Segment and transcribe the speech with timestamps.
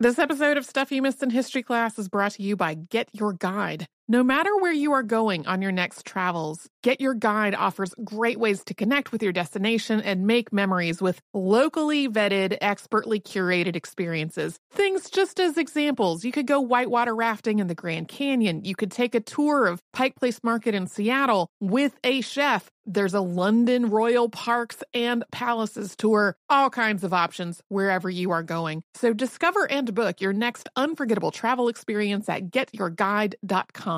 [0.00, 3.08] This episode of Stuff You Missed in History Class is brought to you by Get
[3.12, 3.88] Your Guide.
[4.10, 8.40] No matter where you are going on your next travels, Get Your Guide offers great
[8.40, 14.58] ways to connect with your destination and make memories with locally vetted, expertly curated experiences.
[14.72, 16.24] Things just as examples.
[16.24, 18.64] You could go whitewater rafting in the Grand Canyon.
[18.64, 22.70] You could take a tour of Pike Place Market in Seattle with a chef.
[22.86, 26.34] There's a London Royal Parks and Palaces tour.
[26.48, 28.82] All kinds of options wherever you are going.
[28.94, 33.97] So discover and book your next unforgettable travel experience at getyourguide.com.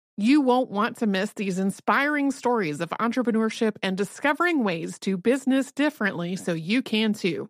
[0.21, 5.71] You won't want to miss these inspiring stories of entrepreneurship and discovering ways to business
[5.71, 7.49] differently so you can too.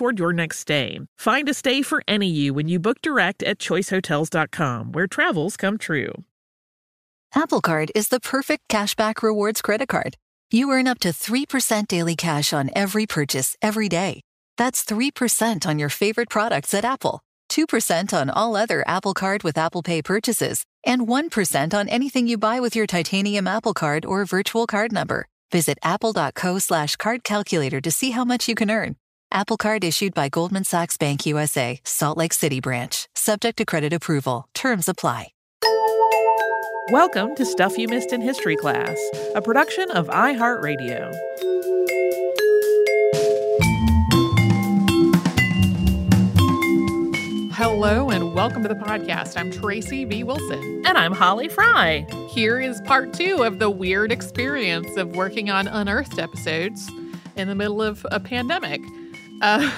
[0.01, 0.99] toward your next stay.
[1.19, 5.77] Find a stay for any you when you book direct at choicehotels.com, where travels come
[5.77, 6.13] true.
[7.35, 10.17] Apple Card is the perfect cashback rewards credit card.
[10.49, 14.21] You earn up to 3% daily cash on every purchase every day.
[14.57, 19.55] That's 3% on your favorite products at Apple, 2% on all other Apple Card with
[19.55, 24.25] Apple Pay purchases, and 1% on anything you buy with your titanium Apple Card or
[24.25, 25.27] virtual card number.
[25.51, 28.95] Visit apple.co slash card calculator to see how much you can earn.
[29.33, 33.07] Apple Card issued by Goldman Sachs Bank USA, Salt Lake City branch.
[33.15, 34.49] Subject to credit approval.
[34.53, 35.29] Terms apply.
[36.89, 38.99] Welcome to Stuff You Missed in History Class,
[39.33, 41.13] a production of iHeartRadio.
[47.53, 49.37] Hello and welcome to the podcast.
[49.37, 50.25] I'm Tracy V.
[50.25, 50.83] Wilson.
[50.85, 52.05] And I'm Holly Fry.
[52.31, 56.91] Here is part two of the weird experience of working on unearthed episodes
[57.37, 58.81] in the middle of a pandemic
[59.41, 59.69] uh,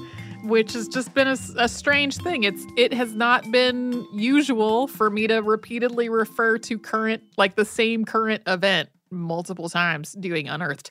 [0.44, 2.44] which has just been a, a, strange thing.
[2.44, 7.64] It's it has not been usual for me to repeatedly refer to current, like the
[7.64, 10.90] same current event, multiple times doing unearthed.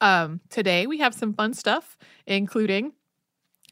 [0.00, 2.92] Um, today we have some fun stuff, including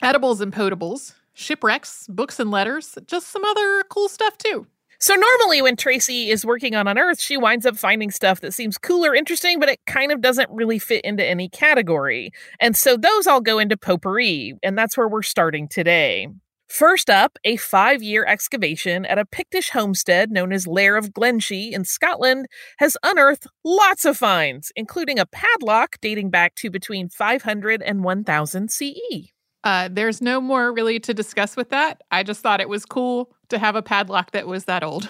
[0.03, 4.66] edibles and potables, shipwrecks, books and letters, just some other cool stuff too.
[5.00, 8.78] So normally when Tracy is working on Unearth, she winds up finding stuff that seems
[8.78, 12.32] cool or interesting, but it kind of doesn't really fit into any category.
[12.59, 16.26] And so those all go into potpourri, and that's where we're starting today.
[16.69, 21.72] First up, a five year excavation at a Pictish homestead known as Lair of Glenshee
[21.72, 22.47] in Scotland
[22.78, 28.70] has unearthed lots of finds, including a padlock dating back to between 500 and 1000
[28.70, 29.32] CE.
[29.64, 32.02] Uh, there's no more really to discuss with that.
[32.10, 35.08] I just thought it was cool to have a padlock that was that old.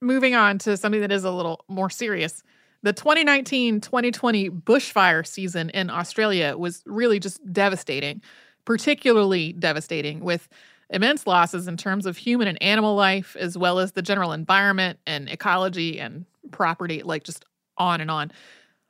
[0.00, 2.42] Moving on to something that is a little more serious.
[2.82, 8.22] The 2019 2020 bushfire season in Australia was really just devastating,
[8.64, 10.48] particularly devastating, with
[10.90, 14.98] immense losses in terms of human and animal life, as well as the general environment
[15.06, 17.44] and ecology and property, like just
[17.78, 18.30] on and on.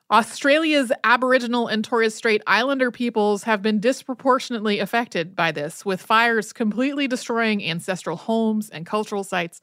[0.09, 6.53] Australia's Aboriginal and Torres Strait Islander peoples have been disproportionately affected by this, with fires
[6.53, 9.61] completely destroying ancestral homes and cultural sites.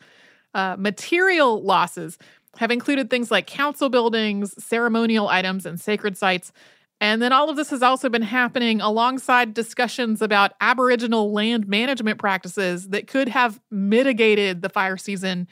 [0.53, 2.17] Uh, material losses
[2.57, 6.51] have included things like council buildings, ceremonial items, and sacred sites.
[6.99, 12.19] And then all of this has also been happening alongside discussions about Aboriginal land management
[12.19, 15.47] practices that could have mitigated the fire season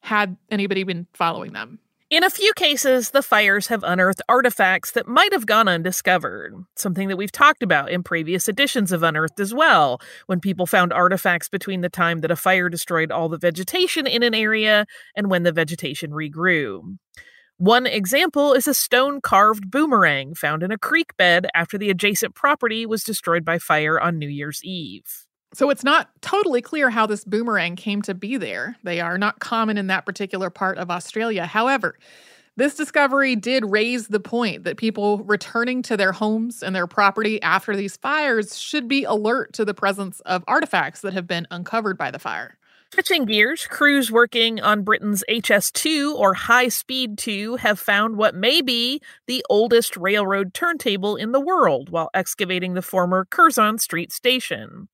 [0.00, 1.78] had anybody been following them.
[2.14, 7.08] In a few cases, the fires have unearthed artifacts that might have gone undiscovered, something
[7.08, 11.48] that we've talked about in previous editions of Unearthed as well, when people found artifacts
[11.48, 14.86] between the time that a fire destroyed all the vegetation in an area
[15.16, 16.98] and when the vegetation regrew.
[17.56, 22.36] One example is a stone carved boomerang found in a creek bed after the adjacent
[22.36, 25.23] property was destroyed by fire on New Year's Eve.
[25.54, 28.76] So it's not totally clear how this boomerang came to be there.
[28.82, 31.46] They are not common in that particular part of Australia.
[31.46, 31.96] However,
[32.56, 37.40] this discovery did raise the point that people returning to their homes and their property
[37.42, 41.96] after these fires should be alert to the presence of artifacts that have been uncovered
[41.96, 42.56] by the fire.
[42.94, 48.62] Switching gears, crews working on Britain's HS2 or High Speed 2 have found what may
[48.62, 54.86] be the oldest railroad turntable in the world while excavating the former Curzon Street station.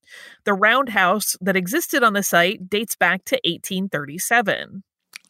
[0.45, 4.81] The roundhouse that existed on the site dates back to 1837.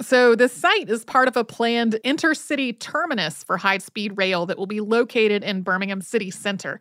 [0.02, 4.58] So, the site is part of a planned intercity terminus for high speed rail that
[4.58, 6.80] will be located in Birmingham City Center.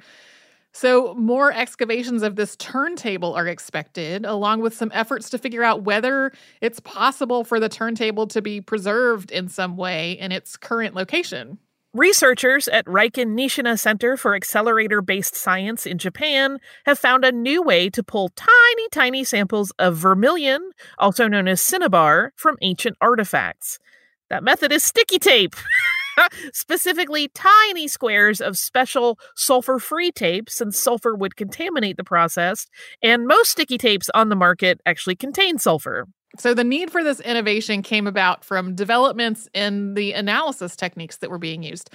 [0.72, 5.82] So, more excavations of this turntable are expected, along with some efforts to figure out
[5.82, 10.94] whether it's possible for the turntable to be preserved in some way in its current
[10.94, 11.58] location.
[11.92, 17.62] Researchers at Riken Nishina Center for Accelerator Based Science in Japan have found a new
[17.62, 23.80] way to pull tiny, tiny samples of vermilion, also known as cinnabar, from ancient artifacts.
[24.28, 25.56] That method is sticky tape.
[26.52, 32.66] specifically tiny squares of special sulfur free tape, since sulfur would contaminate the process,
[33.02, 36.06] and most sticky tapes on the market actually contain sulfur.
[36.38, 41.30] So, the need for this innovation came about from developments in the analysis techniques that
[41.30, 41.90] were being used.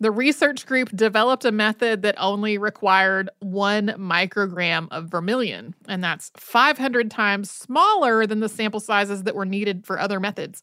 [0.00, 6.32] The research group developed a method that only required one microgram of vermilion, and that's
[6.36, 10.62] 500 times smaller than the sample sizes that were needed for other methods.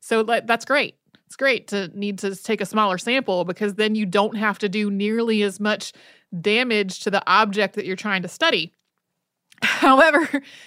[0.00, 0.96] So, that's great
[1.28, 4.66] it's great to need to take a smaller sample because then you don't have to
[4.66, 5.92] do nearly as much
[6.40, 8.72] damage to the object that you're trying to study.
[9.62, 10.26] However,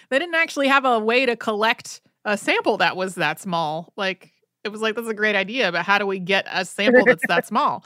[0.10, 3.92] they didn't actually have a way to collect a sample that was that small.
[3.98, 4.30] Like,
[4.64, 7.26] it was like, that's a great idea, but how do we get a sample that's
[7.28, 7.84] that small?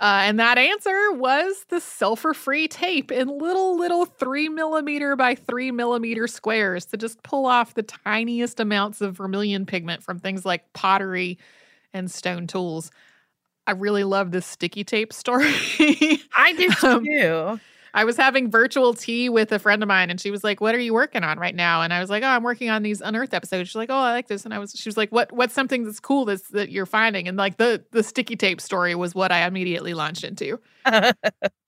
[0.00, 5.36] Uh, and that answer was the sulfur free tape in little, little three millimeter by
[5.36, 10.44] three millimeter squares to just pull off the tiniest amounts of vermilion pigment from things
[10.44, 11.38] like pottery
[11.92, 12.90] and stone tools.
[13.66, 15.52] I really love this sticky tape story.
[16.36, 17.60] I do um, too.
[17.94, 20.74] I was having virtual tea with a friend of mine, and she was like, "What
[20.74, 23.00] are you working on right now?" And I was like, "Oh, I'm working on these
[23.00, 25.32] unearthed episodes." She's like, "Oh, I like this," and I was, she was like, "What?
[25.32, 28.94] What's something that's cool that's that you're finding?" And like the the sticky tape story
[28.94, 30.60] was what I immediately launched into.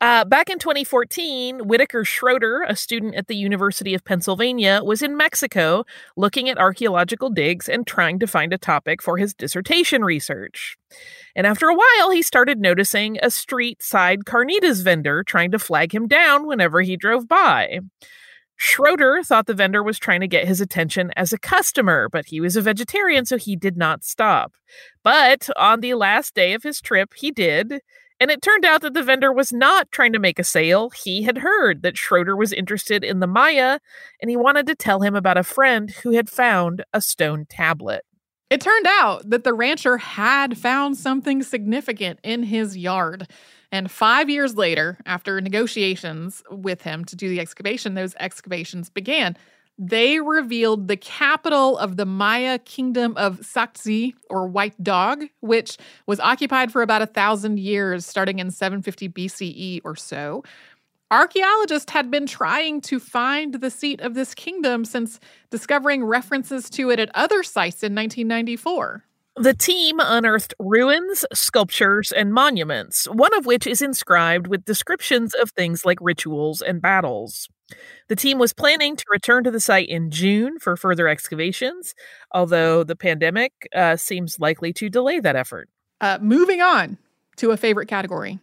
[0.00, 5.16] Uh, back in 2014, Whittaker Schroder, a student at the University of Pennsylvania, was in
[5.16, 5.84] Mexico
[6.16, 10.76] looking at archaeological digs and trying to find a topic for his dissertation research.
[11.34, 15.94] And after a while, he started noticing a street side carnitas vendor trying to flag
[15.94, 17.80] him down whenever he drove by.
[18.58, 22.40] Schroder thought the vendor was trying to get his attention as a customer, but he
[22.40, 24.54] was a vegetarian, so he did not stop.
[25.02, 27.80] But on the last day of his trip, he did
[28.18, 30.90] and it turned out that the vendor was not trying to make a sale.
[30.90, 33.78] He had heard that Schroder was interested in the Maya,
[34.20, 38.04] and he wanted to tell him about a friend who had found a stone tablet.
[38.48, 43.28] It turned out that the rancher had found something significant in his yard.
[43.72, 49.36] And five years later, after negotiations with him to do the excavation, those excavations began
[49.78, 55.76] they revealed the capital of the Maya kingdom of Sak Tz'i', or White Dog, which
[56.06, 60.42] was occupied for about a thousand years, starting in 750 BCE or so.
[61.10, 65.20] Archaeologists had been trying to find the seat of this kingdom since
[65.50, 69.04] discovering references to it at other sites in 1994.
[69.38, 75.50] The team unearthed ruins, sculptures, and monuments, one of which is inscribed with descriptions of
[75.50, 77.46] things like rituals and battles.
[78.08, 81.94] The team was planning to return to the site in June for further excavations,
[82.32, 85.68] although the pandemic uh, seems likely to delay that effort.
[86.00, 86.96] Uh, moving on
[87.36, 88.38] to a favorite category,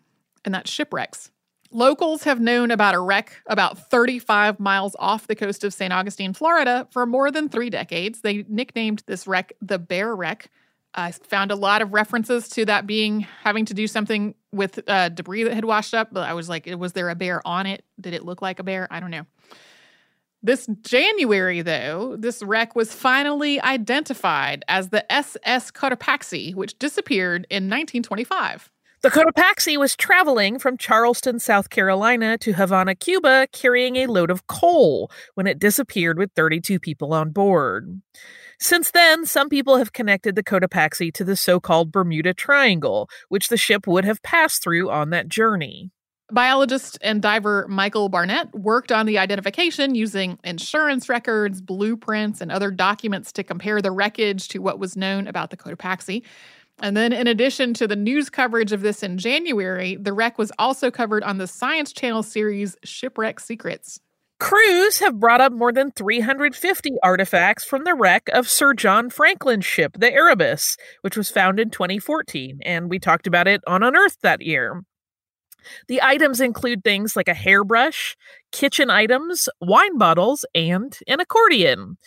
[0.46, 1.32] and that's shipwrecks.
[1.72, 5.92] Locals have known about a wreck about 35 miles off the coast of St.
[5.92, 8.22] Augustine, Florida, for more than three decades.
[8.22, 10.52] They nicknamed this wreck the Bear Wreck
[10.96, 15.10] I found a lot of references to that being having to do something with uh,
[15.10, 16.10] debris that had washed up.
[16.12, 17.84] But I was like, was there a bear on it?
[18.00, 18.88] Did it look like a bear?
[18.92, 19.26] I don't know.
[20.46, 27.70] This January, though, this wreck was finally identified as the SS Cotopaxi, which disappeared in
[27.70, 28.70] 1925.
[29.04, 34.48] The Cotopaxi was traveling from Charleston, South Carolina to Havana, Cuba, carrying a load of
[34.48, 38.02] coal when it disappeared with 32 people on board.
[38.64, 43.50] Since then, some people have connected the Cotopaxi to the so called Bermuda Triangle, which
[43.50, 45.92] the ship would have passed through on that journey.
[46.32, 52.72] Biologist and diver Michael Barnett worked on the identification using insurance records, blueprints, and other
[52.72, 56.24] documents to compare the wreckage to what was known about the Cotopaxi.
[56.80, 60.54] And then, in addition to the news coverage of this in January, the wreck was
[60.58, 64.00] also covered on the Science Channel series Shipwreck Secrets.
[64.44, 69.64] Crews have brought up more than 350 artifacts from the wreck of Sir John Franklin's
[69.64, 74.22] ship, the Erebus, which was found in 2014, and we talked about it on Unearthed
[74.22, 74.84] that year.
[75.88, 78.18] The items include things like a hairbrush,
[78.52, 81.98] kitchen items, wine bottles, and an accordion.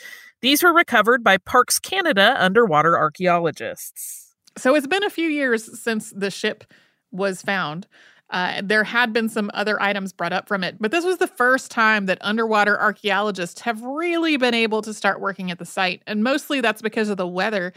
[0.43, 4.35] These were recovered by Parks Canada underwater archaeologists.
[4.59, 6.65] So it's been a few years since the ship
[7.11, 7.87] was found.
[8.29, 11.29] Uh, there had been some other items brought up from it, but this was the
[11.29, 16.03] first time that underwater archaeologists have really been able to start working at the site.
[16.07, 17.73] And mostly that's because of the weather.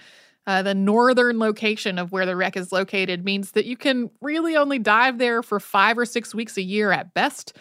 [0.48, 4.56] Uh, the northern location of where the wreck is located means that you can really
[4.56, 7.54] only dive there for five or six weeks a year at best.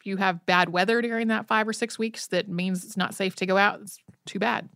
[0.00, 3.14] If you have bad weather during that five or six weeks, that means it's not
[3.14, 3.80] safe to go out.
[3.82, 4.68] It's too bad.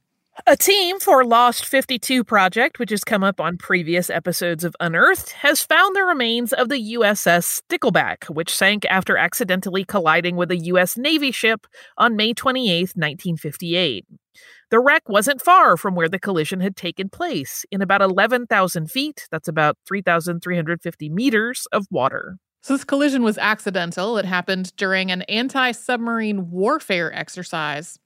[0.44, 5.30] A team for Lost 52 Project, which has come up on previous episodes of Unearthed,
[5.30, 10.58] has found the remains of the USS Stickleback, which sank after accidentally colliding with a
[10.66, 10.98] U.S.
[10.98, 11.66] Navy ship
[11.96, 14.04] on May 28, 1958.
[14.70, 19.26] The wreck wasn't far from where the collision had taken place, in about 11,000 feet,
[19.30, 22.36] that's about 3,350 meters of water.
[22.60, 24.18] So, this collision was accidental.
[24.18, 27.98] It happened during an anti submarine warfare exercise.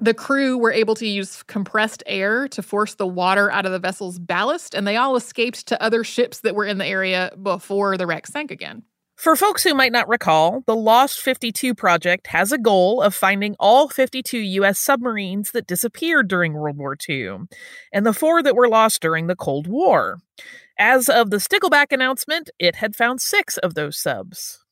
[0.00, 3.80] The crew were able to use compressed air to force the water out of the
[3.80, 7.96] vessel's ballast, and they all escaped to other ships that were in the area before
[7.96, 8.84] the wreck sank again.
[9.16, 13.56] For folks who might not recall, the Lost 52 project has a goal of finding
[13.58, 14.78] all 52 U.S.
[14.78, 17.38] submarines that disappeared during World War II,
[17.92, 20.18] and the four that were lost during the Cold War.
[20.78, 24.64] As of the Stickleback announcement, it had found six of those subs.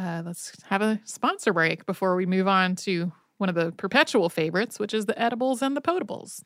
[0.00, 4.28] Uh, let's have a sponsor break before we move on to one of the perpetual
[4.28, 6.42] favorites, which is the edibles and the potables.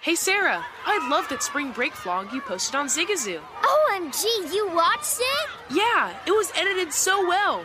[0.00, 3.40] Hey Sarah, I love that spring break vlog you posted on Zigazoo.
[3.62, 5.48] OMG, you watched it?
[5.74, 7.64] Yeah, it was edited so well.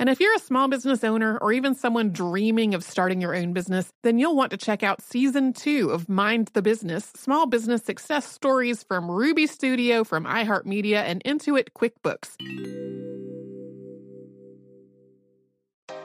[0.00, 3.52] And if you're a small business owner or even someone dreaming of starting your own
[3.52, 7.82] business, then you'll want to check out season two of Mind the Business Small Business
[7.82, 12.36] Success Stories from Ruby Studio, from iHeartMedia, and Intuit QuickBooks.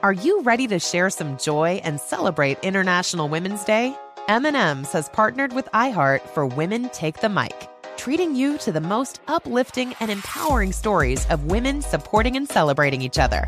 [0.01, 3.95] Are you ready to share some joy and celebrate International Women's Day?
[4.27, 7.69] M&M's has partnered with iHeart for Women Take the Mic
[8.03, 13.17] treating you to the most uplifting and empowering stories of women supporting and celebrating each
[13.17, 13.47] other.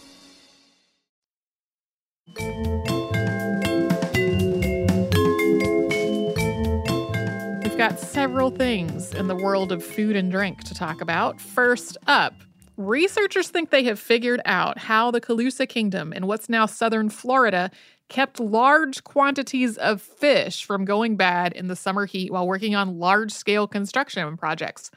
[7.63, 11.41] We've got several things in the world of food and drink to talk about.
[11.41, 12.35] First up,
[12.77, 17.71] researchers think they have figured out how the Calusa Kingdom in what's now southern Florida
[18.09, 22.99] kept large quantities of fish from going bad in the summer heat while working on
[22.99, 24.91] large scale construction projects.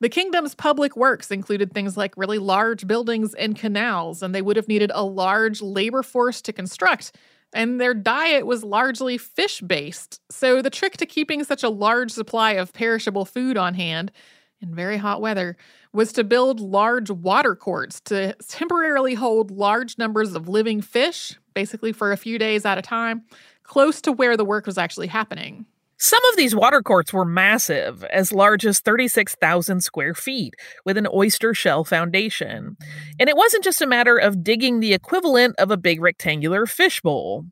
[0.00, 4.56] The kingdom's public works included things like really large buildings and canals, and they would
[4.56, 7.12] have needed a large labor force to construct.
[7.52, 10.20] And their diet was largely fish based.
[10.30, 14.12] So, the trick to keeping such a large supply of perishable food on hand
[14.60, 15.56] in very hot weather
[15.92, 21.92] was to build large water courts to temporarily hold large numbers of living fish, basically
[21.92, 23.22] for a few days at a time,
[23.62, 25.64] close to where the work was actually happening.
[26.00, 31.08] Some of these water courts were massive, as large as 36,000 square feet, with an
[31.12, 32.76] oyster shell foundation.
[32.80, 32.86] Mm.
[33.18, 37.46] And it wasn't just a matter of digging the equivalent of a big rectangular fishbowl.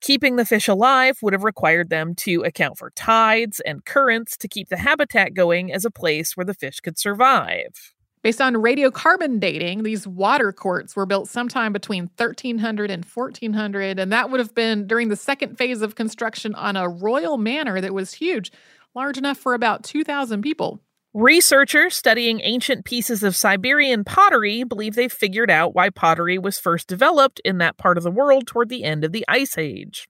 [0.00, 4.48] Keeping the fish alive would have required them to account for tides and currents to
[4.48, 7.92] keep the habitat going as a place where the fish could survive.
[8.22, 14.12] Based on radiocarbon dating, these water courts were built sometime between 1300 and 1400, and
[14.12, 17.94] that would have been during the second phase of construction on a royal manor that
[17.94, 18.52] was huge,
[18.94, 20.80] large enough for about 2,000 people.
[21.14, 26.86] Researchers studying ancient pieces of Siberian pottery believe they've figured out why pottery was first
[26.86, 30.08] developed in that part of the world toward the end of the Ice Age.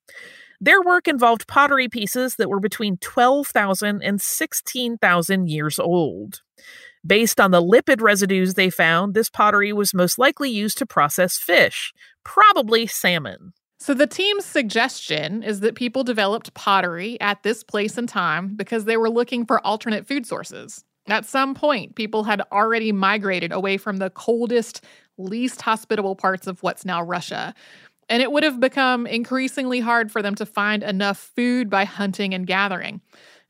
[0.60, 6.42] Their work involved pottery pieces that were between 12,000 and 16,000 years old.
[7.06, 11.38] Based on the lipid residues they found, this pottery was most likely used to process
[11.38, 11.92] fish,
[12.24, 13.52] probably salmon.
[13.78, 18.84] So, the team's suggestion is that people developed pottery at this place and time because
[18.84, 20.84] they were looking for alternate food sources.
[21.08, 24.84] At some point, people had already migrated away from the coldest,
[25.16, 27.54] least hospitable parts of what's now Russia.
[28.10, 32.34] And it would have become increasingly hard for them to find enough food by hunting
[32.34, 33.00] and gathering.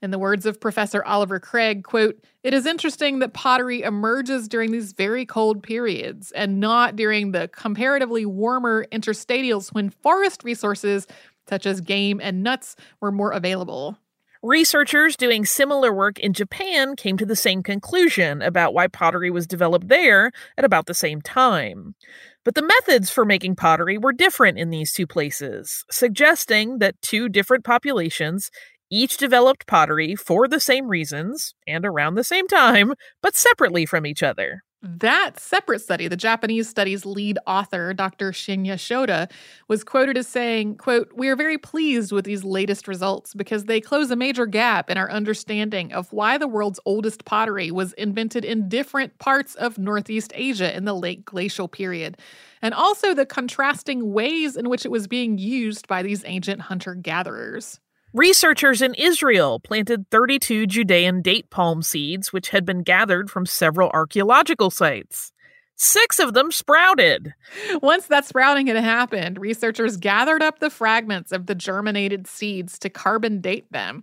[0.02, 4.72] In the words of Professor Oliver Craig, quote, it is interesting that pottery emerges during
[4.72, 11.06] these very cold periods and not during the comparatively warmer interstadials when forest resources
[11.48, 13.98] such as game and nuts were more available.
[14.42, 19.46] Researchers doing similar work in Japan came to the same conclusion about why pottery was
[19.46, 21.94] developed there at about the same time.
[22.42, 27.28] But the methods for making pottery were different in these two places, suggesting that two
[27.28, 28.50] different populations
[28.90, 34.04] each developed pottery for the same reasons and around the same time, but separately from
[34.04, 34.62] each other.
[34.82, 38.32] That separate study, the Japanese study's lead author, Dr.
[38.32, 39.30] Shinya Shoda,
[39.68, 43.82] was quoted as saying, quote, We are very pleased with these latest results because they
[43.82, 48.42] close a major gap in our understanding of why the world's oldest pottery was invented
[48.42, 52.16] in different parts of Northeast Asia in the late glacial period,
[52.62, 56.94] and also the contrasting ways in which it was being used by these ancient hunter
[56.94, 57.80] gatherers.
[58.12, 63.88] Researchers in Israel planted 32 Judean date palm seeds, which had been gathered from several
[63.94, 65.32] archaeological sites.
[65.76, 67.34] Six of them sprouted.
[67.80, 72.90] Once that sprouting had happened, researchers gathered up the fragments of the germinated seeds to
[72.90, 74.02] carbon date them.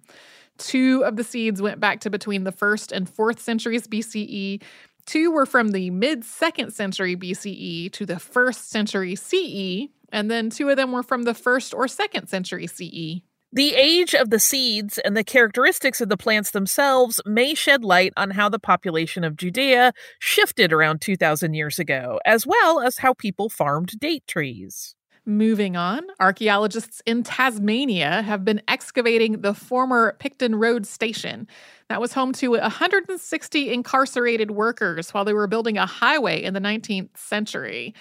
[0.58, 4.64] Two of the seeds went back to between the first and fourth centuries BCE.
[5.06, 10.50] Two were from the mid second century BCE to the first century CE, and then
[10.50, 13.22] two of them were from the first or second century CE.
[13.54, 18.12] The age of the seeds and the characteristics of the plants themselves may shed light
[18.18, 23.14] on how the population of Judea shifted around 2,000 years ago, as well as how
[23.14, 24.96] people farmed date trees.
[25.26, 31.48] Moving on, archaeologists in Tasmania have been excavating the former Picton Road station.
[31.88, 36.62] That was home to 160 incarcerated workers while they were building a highway in the
[36.62, 37.94] 19th century.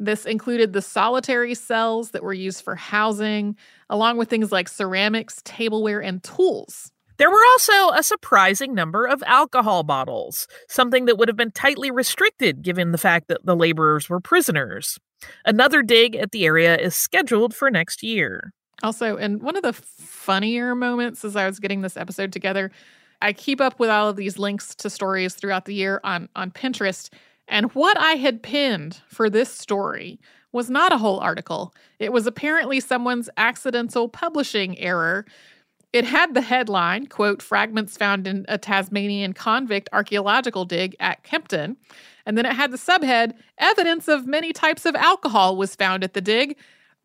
[0.00, 3.54] This included the solitary cells that were used for housing,
[3.90, 6.90] along with things like ceramics, tableware, and tools.
[7.18, 11.90] There were also a surprising number of alcohol bottles, something that would have been tightly
[11.90, 14.98] restricted given the fact that the laborers were prisoners.
[15.44, 18.54] Another dig at the area is scheduled for next year.
[18.82, 22.70] Also, and one of the funnier moments as I was getting this episode together,
[23.20, 26.50] I keep up with all of these links to stories throughout the year on, on
[26.50, 27.10] Pinterest.
[27.50, 30.20] And what I had pinned for this story
[30.52, 31.74] was not a whole article.
[31.98, 35.26] It was apparently someone's accidental publishing error.
[35.92, 41.76] It had the headline, quote, fragments found in a Tasmanian convict archaeological dig at Kempton.
[42.24, 46.14] And then it had the subhead, evidence of many types of alcohol was found at
[46.14, 46.56] the dig.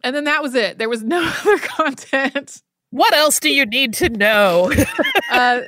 [0.03, 0.77] And then that was it.
[0.77, 2.61] There was no other content.
[2.91, 4.71] What else do you need to know?
[5.31, 5.61] uh,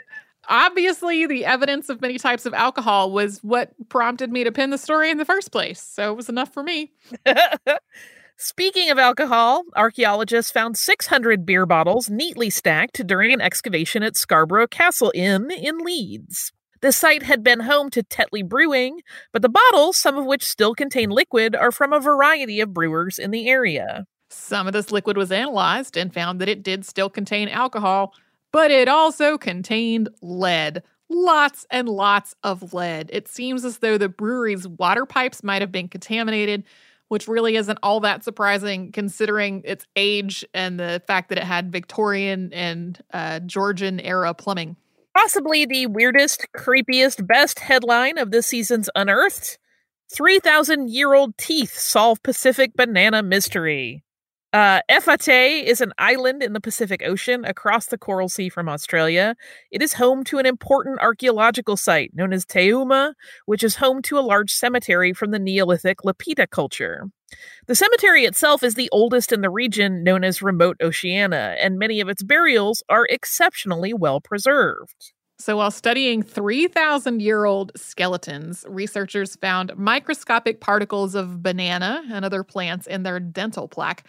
[0.47, 4.77] obviously, the evidence of many types of alcohol was what prompted me to pin the
[4.77, 5.81] story in the first place.
[5.81, 6.91] So it was enough for me.
[8.39, 14.67] Speaking of alcohol, archaeologists found 600 beer bottles neatly stacked during an excavation at Scarborough
[14.67, 16.53] Castle Inn in Leeds.
[16.81, 19.01] The site had been home to Tetley Brewing,
[19.33, 23.17] but the bottles, some of which still contain liquid, are from a variety of brewers
[23.17, 24.05] in the area.
[24.29, 28.13] Some of this liquid was analyzed and found that it did still contain alcohol,
[28.57, 30.81] but it also contained lead.
[31.09, 33.07] Lots and lots of lead.
[33.13, 36.63] It seems as though the brewery's water pipes might have been contaminated,
[37.07, 41.71] which really isn't all that surprising considering its age and the fact that it had
[41.71, 44.75] Victorian and uh, Georgian era plumbing.
[45.15, 49.59] Possibly the weirdest, creepiest, best headline of this season's Unearthed
[50.11, 54.03] 3,000 year old teeth solve Pacific banana mystery.
[54.53, 59.35] Uh, Efate is an island in the Pacific Ocean across the Coral Sea from Australia.
[59.71, 63.13] It is home to an important archaeological site known as Teuma,
[63.45, 67.09] which is home to a large cemetery from the Neolithic Lapita culture.
[67.67, 71.99] The cemetery itself is the oldest in the region known as Remote Oceania, and many
[71.99, 75.11] of its burials are exceptionally well preserved.
[75.39, 82.43] So, while studying 3,000 year old skeletons, researchers found microscopic particles of banana and other
[82.43, 84.03] plants in their dental plaque.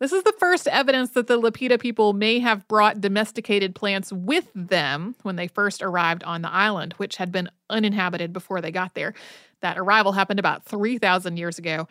[0.00, 4.48] This is the first evidence that the Lapita people may have brought domesticated plants with
[4.54, 8.94] them when they first arrived on the island, which had been uninhabited before they got
[8.94, 9.12] there.
[9.60, 11.86] That arrival happened about 3,000 years ago.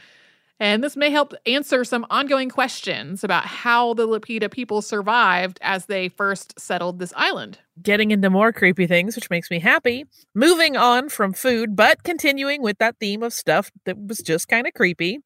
[0.59, 5.85] And this may help answer some ongoing questions about how the Lapita people survived as
[5.85, 7.59] they first settled this island.
[7.81, 10.05] Getting into more creepy things, which makes me happy.
[10.33, 14.67] Moving on from food, but continuing with that theme of stuff that was just kind
[14.67, 15.19] of creepy.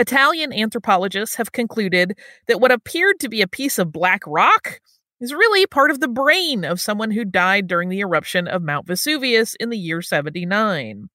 [0.00, 4.80] Italian anthropologists have concluded that what appeared to be a piece of black rock
[5.20, 8.86] is really part of the brain of someone who died during the eruption of Mount
[8.86, 11.10] Vesuvius in the year 79.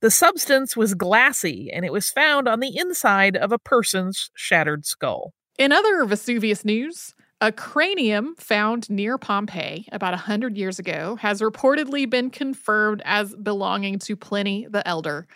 [0.00, 4.86] The substance was glassy and it was found on the inside of a person's shattered
[4.86, 5.34] skull.
[5.58, 12.08] In other Vesuvius news, a cranium found near Pompeii about 100 years ago has reportedly
[12.08, 15.26] been confirmed as belonging to Pliny the Elder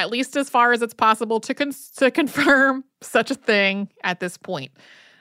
[0.00, 4.20] at least as far as it's possible to, con- to confirm such a thing at
[4.20, 4.72] this point.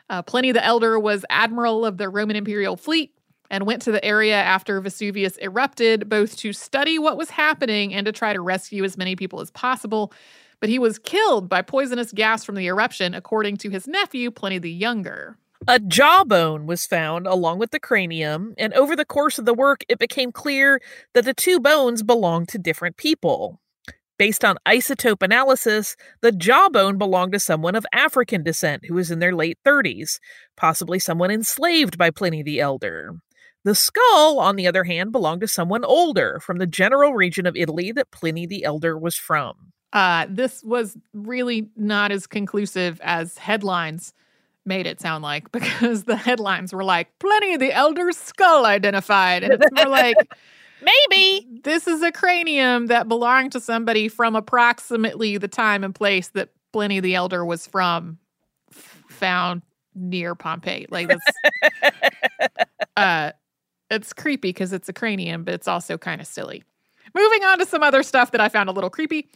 [0.10, 3.14] Uh, Pliny the Elder was admiral of the Roman imperial fleet
[3.52, 8.06] and went to the area after Vesuvius erupted, both to study what was happening and
[8.06, 10.14] to try to rescue as many people as possible.
[10.60, 14.60] But he was killed by poisonous gas from the eruption, according to his nephew, Pliny
[14.60, 15.38] the Younger.
[15.68, 19.84] A jawbone was found along with the cranium, and over the course of the work,
[19.90, 20.82] it became clear
[21.14, 23.60] that the two bones belonged to different people.
[24.20, 29.20] Based on isotope analysis, the jawbone belonged to someone of African descent who was in
[29.20, 30.20] their late 30s,
[30.58, 33.16] possibly someone enslaved by Pliny the Elder.
[33.64, 37.56] The skull, on the other hand, belonged to someone older from the general region of
[37.56, 39.72] Italy that Pliny the Elder was from.
[39.94, 44.14] Uh, this was really not as conclusive as headlines
[44.66, 49.44] made it sound like because the headlines were like Pliny the Elder's skull identified.
[49.44, 50.18] And it's more like
[50.82, 51.48] Maybe.
[51.64, 56.50] This is a cranium that belonged to somebody from approximately the time and place that
[56.72, 58.18] Pliny the Elder was from,
[58.72, 59.62] found
[59.96, 60.86] near Pompeii.
[60.90, 62.60] Like that's
[62.98, 63.32] uh
[63.90, 66.64] it's creepy because it's a cranium, but it's also kind of silly.
[67.16, 69.30] Moving on to some other stuff that I found a little creepy.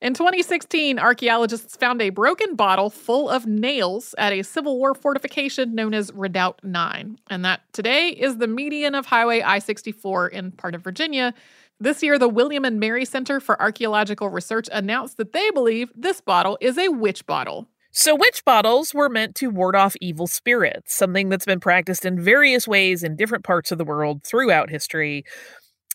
[0.00, 5.74] In 2016, archaeologists found a broken bottle full of nails at a Civil War fortification
[5.74, 10.52] known as Redoubt 9, and that today is the median of Highway I 64 in
[10.52, 11.34] part of Virginia.
[11.80, 16.22] This year, the William and Mary Center for Archaeological Research announced that they believe this
[16.22, 17.68] bottle is a witch bottle.
[17.92, 22.18] So, witch bottles were meant to ward off evil spirits, something that's been practiced in
[22.18, 25.24] various ways in different parts of the world throughout history.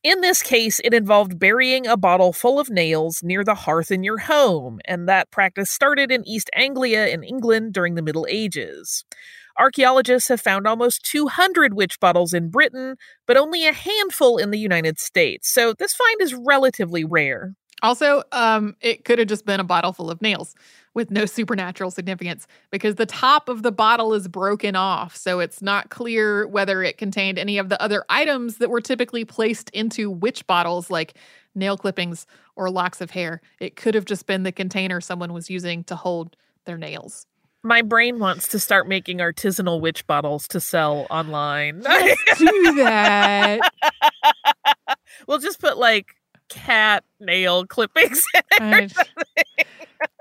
[0.06, 4.04] In this case, it involved burying a bottle full of nails near the hearth in
[4.04, 9.04] your home, and that practice started in East Anglia in England during the Middle Ages.
[9.58, 14.60] Archaeologists have found almost 200 witch bottles in Britain, but only a handful in the
[14.60, 17.56] United States, so this find is relatively rare.
[17.82, 20.54] Also, um, it could have just been a bottle full of nails
[20.95, 25.15] with no supernatural significance because the top of the bottle is broken off.
[25.15, 29.25] So it's not clear whether it contained any of the other items that were typically
[29.25, 31.13] placed into witch bottles, like
[31.53, 33.41] nail clippings or locks of hair.
[33.60, 37.27] It could have just been the container someone was using to hold their nails.
[37.62, 41.81] My brain wants to start making artisanal witch bottles to sell online.
[41.81, 43.71] Let's do that.
[45.27, 46.15] we'll just put like
[46.56, 48.24] cat nail clippings
[48.60, 48.89] I,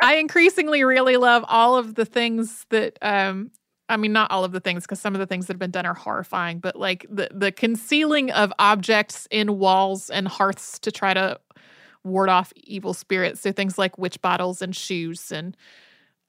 [0.02, 3.50] I increasingly really love all of the things that um
[3.88, 5.70] I mean not all of the things because some of the things that have been
[5.70, 10.90] done are horrifying, but like the the concealing of objects in walls and hearths to
[10.90, 11.38] try to
[12.02, 13.40] ward off evil spirits.
[13.40, 15.56] So things like witch bottles and shoes and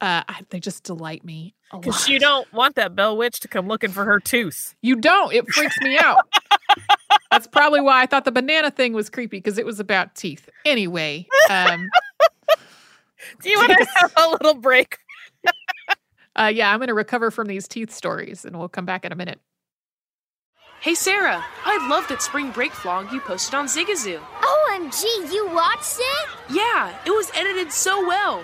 [0.02, 3.92] uh, they just delight me because you don't want that bell witch to come looking
[3.92, 4.76] for her tooth.
[4.82, 5.34] You don't.
[5.34, 6.28] It freaks me out.
[7.32, 10.50] That's probably why I thought the banana thing was creepy because it was about teeth.
[10.64, 11.90] Anyway, um,
[13.42, 14.98] do you want to have a little break?
[16.36, 19.12] uh, yeah, I'm going to recover from these teeth stories, and we'll come back in
[19.12, 19.40] a minute.
[20.82, 24.20] Hey Sarah, I love that spring break vlog you posted on Zigazoo.
[24.20, 26.30] OMG, you watched it?
[26.52, 28.44] Yeah, it was edited so well.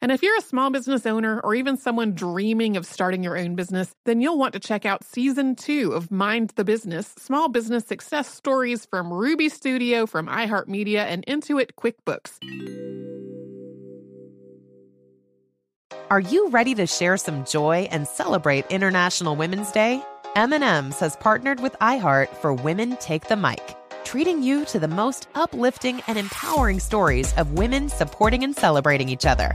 [0.00, 3.56] And if you're a small business owner or even someone dreaming of starting your own
[3.56, 7.84] business, then you'll want to check out season two of Mind the Business Small Business
[7.84, 12.38] Success Stories from Ruby Studio, from iHeartMedia, and Intuit QuickBooks.
[16.10, 20.02] Are you ready to share some joy and celebrate International Women's Day?
[20.36, 23.76] M&M's has partnered with iHeart for Women Take the Mic
[24.08, 29.26] treating you to the most uplifting and empowering stories of women supporting and celebrating each
[29.26, 29.54] other.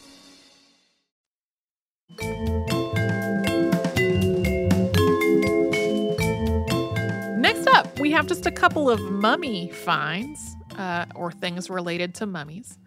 [8.01, 12.79] we have just a couple of mummy finds uh, or things related to mummies.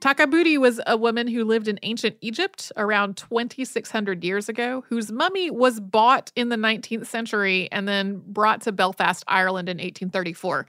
[0.00, 5.50] Takabuti was a woman who lived in ancient Egypt around 2,600 years ago, whose mummy
[5.50, 10.66] was bought in the 19th century and then brought to Belfast, Ireland in 1834.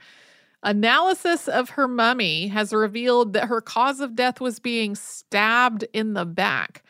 [0.64, 6.12] Analysis of her mummy has revealed that her cause of death was being stabbed in
[6.12, 6.82] the back.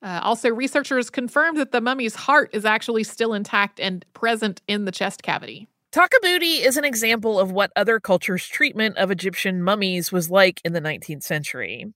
[0.00, 4.86] Uh, also, researchers confirmed that the mummy's heart is actually still intact and present in
[4.86, 5.68] the chest cavity.
[5.96, 10.74] Takabuti is an example of what other cultures' treatment of Egyptian mummies was like in
[10.74, 11.86] the 19th century.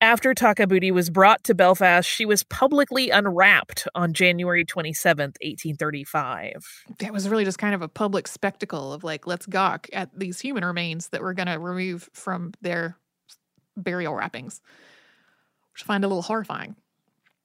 [0.00, 6.84] After Takabuti was brought to Belfast, she was publicly unwrapped on January 27th, 1835.
[7.00, 10.40] That was really just kind of a public spectacle of like, let's gawk at these
[10.40, 12.96] human remains that we're going to remove from their
[13.76, 14.62] burial wrappings,
[15.74, 16.76] which I find a little horrifying.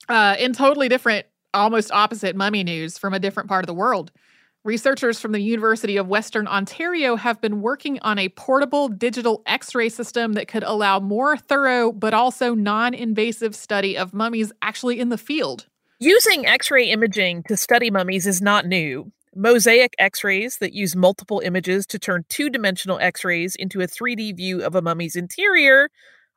[0.08, 4.14] Uh, in totally different, almost opposite mummy news from a different part of the world,
[4.64, 9.74] researchers from the University of Western Ontario have been working on a portable digital x
[9.74, 15.00] ray system that could allow more thorough but also non invasive study of mummies actually
[15.00, 15.68] in the field.
[16.00, 19.12] Using x ray imaging to study mummies is not new.
[19.36, 23.88] Mosaic x rays that use multiple images to turn two dimensional x rays into a
[23.88, 25.90] 3D view of a mummy's interior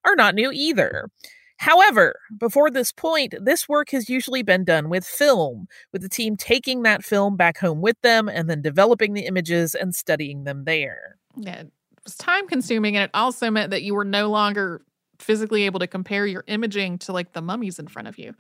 [0.05, 1.09] are not new either.
[1.63, 6.37] However, before this point, this work has usually been done with film, with the team
[6.37, 10.65] taking that film back home with them and then developing the images and studying them
[10.65, 11.19] there.
[11.37, 11.71] Yeah, it
[12.03, 14.83] was time consuming, and it also meant that you were no longer
[15.21, 18.35] physically able to compare your imaging to like the mummies in front of you.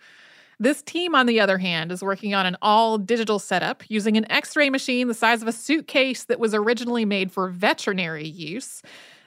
[0.59, 4.29] This team, on the other hand, is working on an all digital setup using an
[4.33, 8.83] x ray machine the size of a suitcase that was originally made for veterinary use.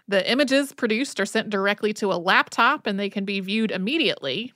[0.08, 4.54] The images produced are sent directly to a laptop and they can be viewed immediately.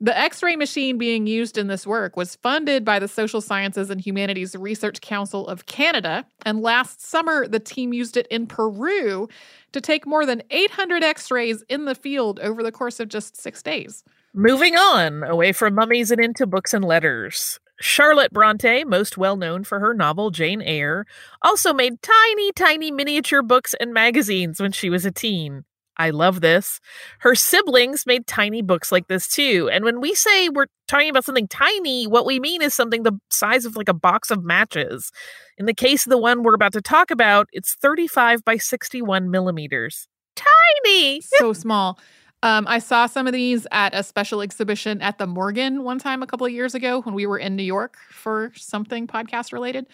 [0.00, 3.90] The X ray machine being used in this work was funded by the Social Sciences
[3.90, 9.28] and Humanities Research Council of Canada, and last summer the team used it in Peru
[9.72, 13.36] to take more than 800 X rays in the field over the course of just
[13.36, 14.04] six days.
[14.34, 17.58] Moving on, away from mummies and into books and letters.
[17.80, 21.06] Charlotte Bronte, most well known for her novel Jane Eyre,
[21.42, 25.64] also made tiny, tiny miniature books and magazines when she was a teen.
[25.98, 26.80] I love this.
[27.20, 29.68] Her siblings made tiny books like this too.
[29.72, 33.18] And when we say we're talking about something tiny, what we mean is something the
[33.30, 35.10] size of like a box of matches.
[35.56, 39.30] In the case of the one we're about to talk about, it's 35 by 61
[39.30, 40.06] millimeters.
[40.36, 41.20] Tiny!
[41.20, 41.98] So small.
[42.42, 46.22] Um, I saw some of these at a special exhibition at the Morgan one time
[46.22, 49.86] a couple of years ago when we were in New York for something podcast related.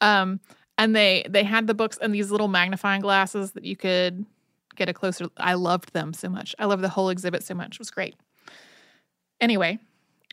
[0.00, 0.40] Um,
[0.78, 4.24] and they they had the books and these little magnifying glasses that you could
[4.74, 5.26] get a closer.
[5.36, 6.54] I loved them so much.
[6.58, 7.74] I loved the whole exhibit so much.
[7.74, 8.16] It was great.
[9.40, 9.78] Anyway,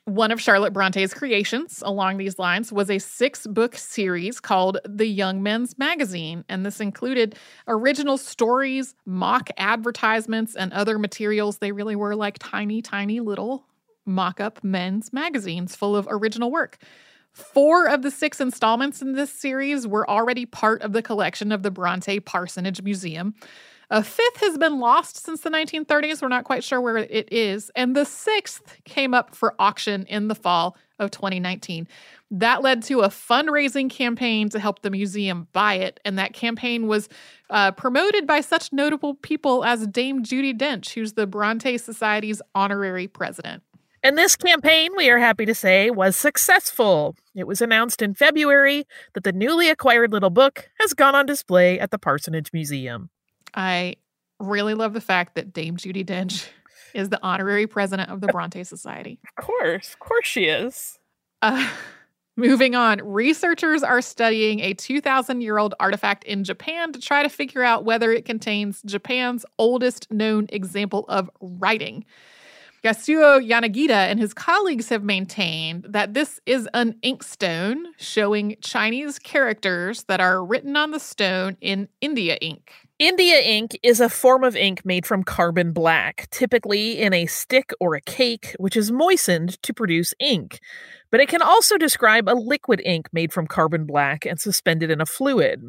[0.09, 5.05] one of Charlotte Bronte's creations along these lines was a six book series called The
[5.05, 6.43] Young Men's Magazine.
[6.49, 7.35] And this included
[7.67, 11.59] original stories, mock advertisements, and other materials.
[11.59, 13.65] They really were like tiny, tiny little
[14.05, 16.79] mock up men's magazines full of original work.
[17.31, 21.61] Four of the six installments in this series were already part of the collection of
[21.61, 23.35] the Bronte Parsonage Museum.
[23.91, 26.21] A fifth has been lost since the 1930s.
[26.21, 27.71] We're not quite sure where it is.
[27.75, 31.87] And the sixth came up for auction in the fall of 2019.
[32.29, 35.99] That led to a fundraising campaign to help the museum buy it.
[36.05, 37.09] And that campaign was
[37.49, 43.07] uh, promoted by such notable people as Dame Judi Dench, who's the Bronte Society's honorary
[43.07, 43.63] president.
[44.03, 47.15] And this campaign, we are happy to say, was successful.
[47.35, 51.79] It was announced in February that the newly acquired little book has gone on display
[51.79, 53.09] at the Parsonage Museum.
[53.53, 53.95] I
[54.39, 56.47] really love the fact that Dame Judi Dench
[56.93, 59.19] is the honorary president of the Bronte Society.
[59.37, 59.93] Of course.
[59.93, 60.99] Of course she is.
[61.41, 61.69] Uh,
[62.35, 67.29] moving on, researchers are studying a 2,000 year old artifact in Japan to try to
[67.29, 72.05] figure out whether it contains Japan's oldest known example of writing.
[72.83, 80.03] Yasuo Yanagita and his colleagues have maintained that this is an inkstone showing Chinese characters
[80.03, 82.71] that are written on the stone in India ink.
[82.99, 87.71] India ink is a form of ink made from carbon black, typically in a stick
[87.79, 90.59] or a cake, which is moistened to produce ink.
[91.09, 94.99] But it can also describe a liquid ink made from carbon black and suspended in
[94.99, 95.63] a fluid.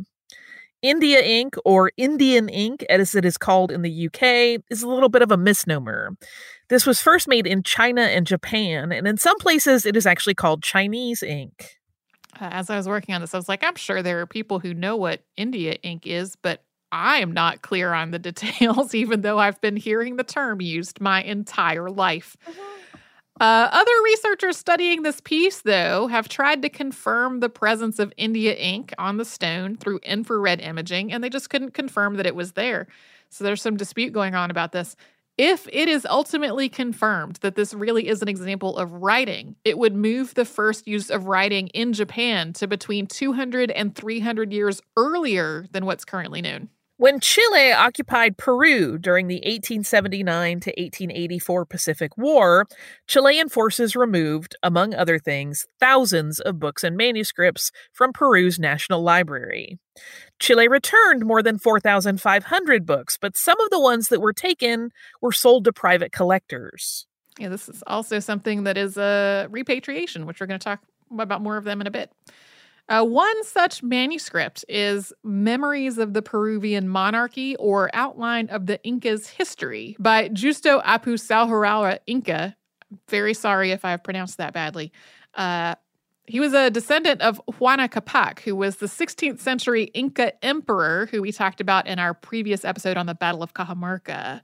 [0.83, 5.09] India ink, or Indian ink as it is called in the UK, is a little
[5.09, 6.17] bit of a misnomer.
[6.69, 10.35] This was first made in China and Japan, and in some places it is actually
[10.35, 11.77] called Chinese ink.
[12.41, 14.75] As I was working on this, I was like, I'm sure there are people who
[14.75, 19.39] know what India ink is, but I am not clear on the details, even though
[19.39, 22.37] I've been hearing the term used my entire life.
[22.49, 22.61] Mm-hmm.
[23.41, 28.53] Uh, other researchers studying this piece, though, have tried to confirm the presence of India
[28.53, 32.53] ink on the stone through infrared imaging, and they just couldn't confirm that it was
[32.53, 32.87] there.
[33.31, 34.95] So there's some dispute going on about this.
[35.39, 39.95] If it is ultimately confirmed that this really is an example of writing, it would
[39.95, 45.65] move the first use of writing in Japan to between 200 and 300 years earlier
[45.71, 46.69] than what's currently known.
[47.01, 52.67] When Chile occupied Peru during the 1879 to 1884 Pacific War,
[53.07, 59.79] Chilean forces removed, among other things, thousands of books and manuscripts from Peru's National Library.
[60.41, 64.91] Chile returned more than 4,500 books, but some of the ones that were taken
[65.23, 67.07] were sold to private collectors.
[67.39, 71.41] Yeah, this is also something that is a repatriation, which we're going to talk about
[71.41, 72.13] more of them in a bit.
[72.91, 79.29] Uh, one such manuscript is Memories of the Peruvian Monarchy or Outline of the Inca's
[79.29, 82.57] History by Justo Apu Sahuaraura Inca.
[83.09, 84.91] Very sorry if I've pronounced that badly.
[85.35, 85.77] Uh,
[86.27, 91.23] he was a descendant of Huayna Capac, who was the 16th century Inca emperor who
[91.23, 94.41] we talked about in our previous episode on the Battle of Cajamarca.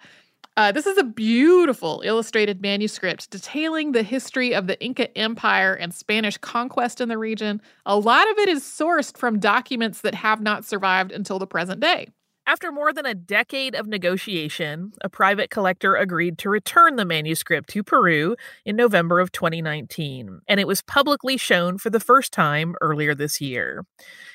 [0.56, 5.92] Uh, this is a beautiful illustrated manuscript detailing the history of the Inca Empire and
[5.92, 7.60] Spanish conquest in the region.
[7.84, 11.80] A lot of it is sourced from documents that have not survived until the present
[11.80, 12.08] day.
[12.48, 17.68] After more than a decade of negotiation, a private collector agreed to return the manuscript
[17.70, 22.76] to Peru in November of 2019, and it was publicly shown for the first time
[22.80, 23.84] earlier this year.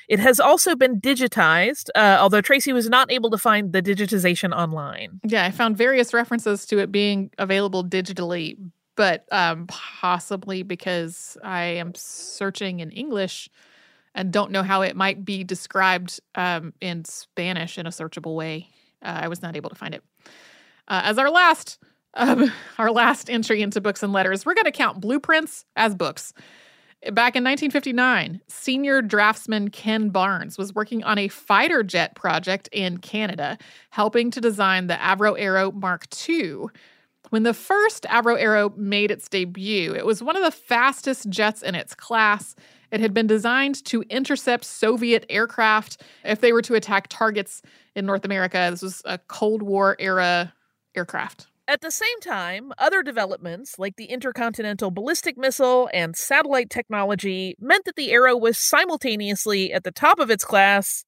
[0.08, 4.54] It has also been digitized, uh, although Tracy was not able to find the digitization
[4.54, 5.20] online.
[5.24, 8.58] Yeah, I found various references to it being available digitally,
[8.94, 13.48] but um, possibly because I am searching in English
[14.14, 18.68] and don't know how it might be described um, in Spanish in a searchable way.
[19.02, 20.02] Uh, I was not able to find it.
[20.88, 21.78] Uh, as our last
[22.14, 26.32] um, our last entry into books and letters, we're going to count blueprints as books.
[27.04, 32.98] Back in 1959, senior draftsman Ken Barnes was working on a fighter jet project in
[32.98, 33.58] Canada,
[33.90, 36.66] helping to design the Avro Arrow Mark II.
[37.30, 41.60] When the first Avro Arrow made its debut, it was one of the fastest jets
[41.60, 42.54] in its class
[42.92, 47.62] it had been designed to intercept Soviet aircraft if they were to attack targets
[47.96, 48.68] in North America.
[48.70, 50.52] This was a Cold War era
[50.94, 51.46] aircraft.
[51.68, 57.86] At the same time, other developments like the intercontinental ballistic missile and satellite technology meant
[57.86, 61.04] that the Arrow was simultaneously at the top of its class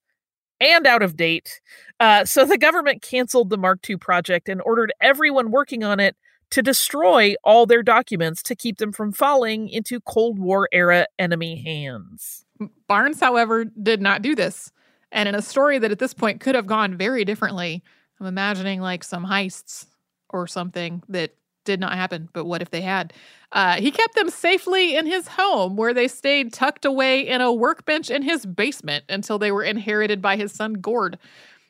[0.60, 1.60] and out of date.
[2.00, 6.16] Uh, so the government canceled the Mark II project and ordered everyone working on it
[6.54, 11.60] to destroy all their documents to keep them from falling into Cold War era enemy
[11.60, 12.44] hands.
[12.86, 14.70] Barnes, however, did not do this.
[15.10, 17.82] And in a story that at this point could have gone very differently,
[18.20, 19.86] I'm imagining like some heists
[20.30, 21.34] or something that
[21.64, 23.12] did not happen, but what if they had?
[23.50, 27.52] Uh, he kept them safely in his home, where they stayed tucked away in a
[27.52, 31.18] workbench in his basement until they were inherited by his son Gord.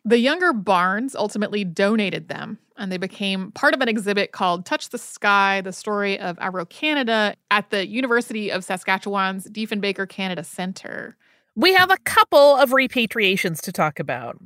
[0.05, 4.91] The younger Barnes ultimately donated them, and they became part of an exhibit called Touch
[4.91, 11.17] the Sky, the story of Avro Canada at the University of Saskatchewan's Diefenbaker Canada Centre.
[11.57, 14.37] We have a couple of repatriations to talk about.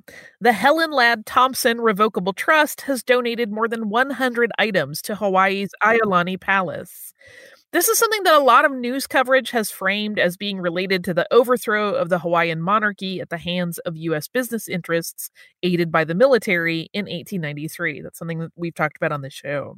[0.40, 6.38] The Helen Ladd Thompson Revocable Trust has donated more than 100 items to Hawaii's Iolani
[6.38, 7.14] Palace.
[7.70, 11.12] This is something that a lot of news coverage has framed as being related to
[11.12, 14.26] the overthrow of the Hawaiian monarchy at the hands of U.S.
[14.26, 15.30] business interests
[15.62, 18.00] aided by the military in 1893.
[18.00, 19.76] That's something that we've talked about on the show.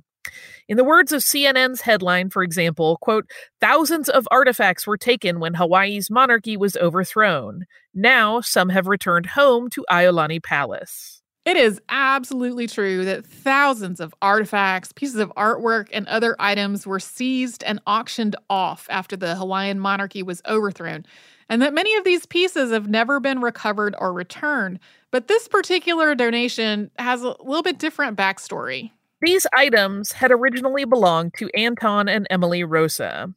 [0.68, 3.28] In the words of CNN's headline, for example, quote,
[3.60, 7.64] thousands of artifacts were taken when Hawaii's monarchy was overthrown.
[7.92, 11.19] Now some have returned home to Iolani Palace.
[11.46, 17.00] It is absolutely true that thousands of artifacts, pieces of artwork, and other items were
[17.00, 21.06] seized and auctioned off after the Hawaiian monarchy was overthrown,
[21.48, 24.80] and that many of these pieces have never been recovered or returned.
[25.10, 28.90] But this particular donation has a little bit different backstory.
[29.22, 33.32] These items had originally belonged to Anton and Emily Rosa.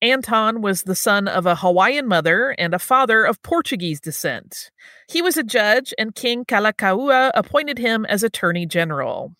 [0.00, 4.70] Anton was the son of a Hawaiian mother and a father of Portuguese descent.
[5.08, 9.34] He was a judge, and King Kalakaua appointed him as Attorney General.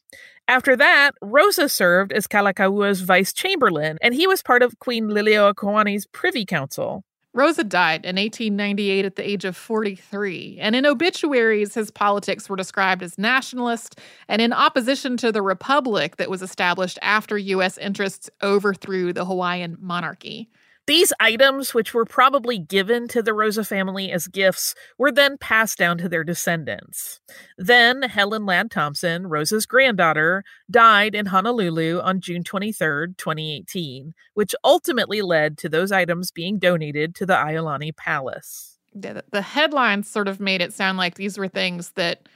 [0.49, 6.07] After that, Rosa served as Kalakaua's vice chamberlain, and he was part of Queen Liliuokalani's
[6.07, 7.05] privy council.
[7.35, 12.57] Rosa died in 1898 at the age of 43, and in obituaries, his politics were
[12.57, 13.99] described as nationalist
[14.29, 17.77] and in opposition to the republic that was established after U.S.
[17.79, 20.49] interests overthrew the Hawaiian monarchy.
[20.89, 25.77] These items, which were probably given to the Rosa family as gifts, were then passed
[25.77, 27.21] down to their descendants.
[27.59, 35.21] Then Helen Ladd Thompson, Rosa's granddaughter, died in Honolulu on June 23, 2018, which ultimately
[35.21, 38.79] led to those items being donated to the Iolani Palace.
[38.95, 42.31] The, the headlines sort of made it sound like these were things that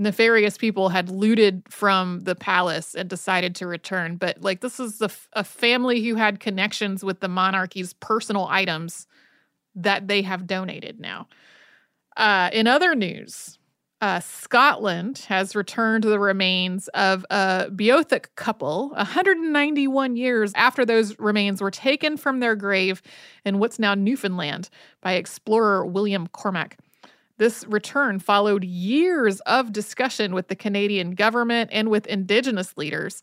[0.00, 4.16] nefarious people had looted from the palace and decided to return.
[4.16, 5.02] But like this is
[5.34, 9.06] a, family who had connections with the monarchy's personal items
[9.74, 11.28] that they have donated now.
[12.16, 13.58] Uh, in other news,
[14.00, 21.60] uh, Scotland has returned the remains of a Beothuk couple 191 years after those remains
[21.60, 23.02] were taken from their grave
[23.44, 24.70] in what's now Newfoundland
[25.02, 26.78] by explorer William Cormack.
[27.40, 33.22] This return followed years of discussion with the Canadian government and with Indigenous leaders.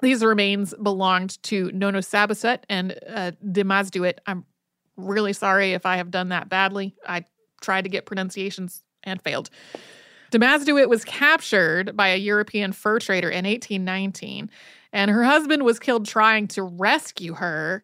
[0.00, 4.18] These remains belonged to Nonosabasut and uh, Demasduit.
[4.24, 4.44] I'm
[4.96, 6.94] really sorry if I have done that badly.
[7.08, 7.24] I
[7.60, 9.50] tried to get pronunciations and failed.
[10.30, 14.48] Demasduit was captured by a European fur trader in 1819,
[14.92, 17.82] and her husband was killed trying to rescue her.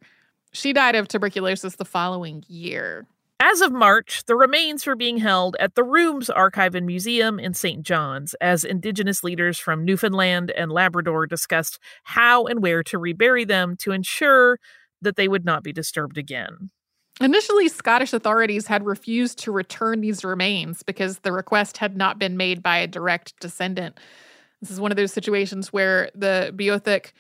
[0.52, 3.08] She died of tuberculosis the following year.
[3.45, 7.55] As of March, the remains were being held at the Rooms Archive and Museum in
[7.55, 7.82] St.
[7.82, 13.74] John's as Indigenous leaders from Newfoundland and Labrador discussed how and where to rebury them
[13.78, 14.61] to ensure
[15.01, 16.70] that they would not be disturbed again.
[17.20, 22.36] Initially, Scottish authorities had refused to return these remains because the request had not been
[22.36, 23.99] made by a direct descendant.
[24.61, 27.12] This is one of those situations where the Beothuk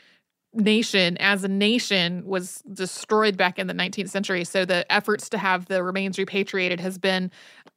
[0.54, 4.44] nation as a nation was destroyed back in the 19th century.
[4.44, 7.30] So the efforts to have the remains repatriated has been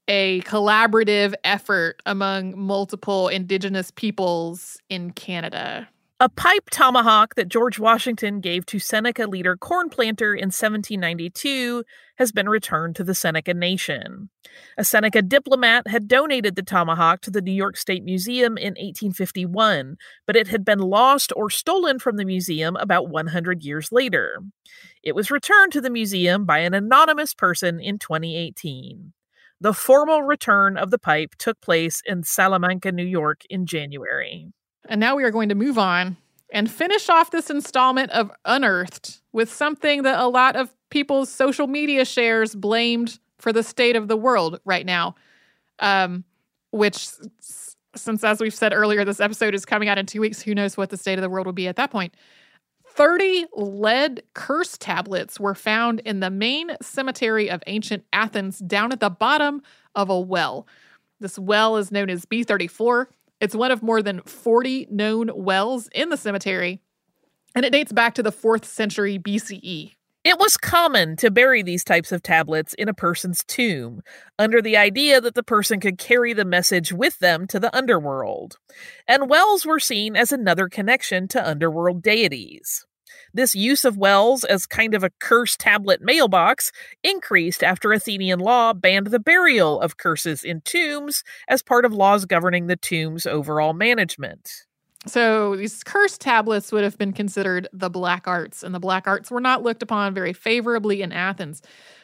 [0.08, 5.88] a collaborative effort among multiple indigenous peoples in Canada.
[6.22, 11.84] A pipe tomahawk that George Washington gave to Seneca leader Cornplanter in 1792
[12.16, 14.30] has been returned to the Seneca Nation.
[14.78, 19.98] A Seneca diplomat had donated the tomahawk to the New York State Museum in 1851,
[20.26, 24.40] but it had been lost or stolen from the museum about 100 years later.
[25.04, 29.12] It was returned to the museum by an anonymous person in 2018.
[29.60, 34.54] The formal return of the pipe took place in Salamanca, New York in January.
[34.88, 36.18] And now we are going to move on
[36.52, 41.68] and finish off this installment of Unearthed with something that a lot of people's social
[41.68, 45.16] media shares blamed for the state of the world right now.
[45.80, 46.24] Um,
[46.72, 47.08] which,
[47.96, 50.78] since as we've said earlier, this episode is coming out in two weeks, who knows
[50.78, 52.14] what the state of the world will be at that point.
[52.88, 59.02] 30 lead curse tablets were found in the main cemetery of ancient Athens down at
[59.02, 59.62] the bottom
[59.96, 60.66] of a well.
[61.20, 63.08] This well is known as B34.
[63.42, 66.82] It's one of more than 40 known wells in the cemetery,
[67.54, 69.92] and it dates back to the 4th century BCE.
[70.24, 74.02] It was common to bury these types of tablets in a person's tomb,
[74.40, 78.58] under the idea that the person could carry the message with them to the underworld.
[79.08, 82.88] And wells were seen as another connection to underworld deities.
[83.36, 86.72] This use of wells as kind of a curse tablet mailbox
[87.04, 92.24] increased after Athenian law banned the burial of curses in tombs as part of laws
[92.24, 94.50] governing the tomb's overall management.
[95.06, 99.30] So these curse tablets would have been considered the black arts, and the black arts
[99.30, 101.62] were not looked upon very favorably in Athens.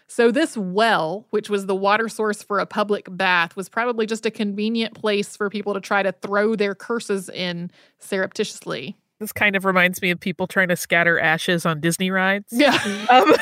[0.07, 4.25] So this well, which was the water source for a public bath, was probably just
[4.25, 8.97] a convenient place for people to try to throw their curses in surreptitiously.
[9.21, 12.47] This kind of reminds me of people trying to scatter ashes on Disney rides.
[12.49, 12.75] Yeah.
[13.07, 13.35] Um,